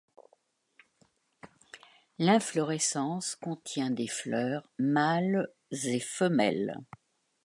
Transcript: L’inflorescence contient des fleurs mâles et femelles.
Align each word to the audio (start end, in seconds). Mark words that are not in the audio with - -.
L’inflorescence 2.17 3.35
contient 3.35 3.91
des 3.91 4.07
fleurs 4.07 4.67
mâles 4.79 5.47
et 5.71 5.99
femelles. 5.99 6.75